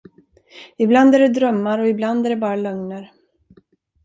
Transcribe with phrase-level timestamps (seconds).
[0.77, 3.11] Ibland är det drömmar och ibland är det bara lögner.